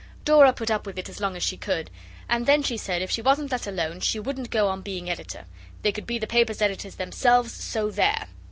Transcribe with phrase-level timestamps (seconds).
[0.25, 1.91] Dora put up with it as long as she could
[2.27, 5.45] and then she said if she wasn't let alone she wouldn't go on being editor;
[5.83, 8.27] they could be the paper's editors themselves, so there.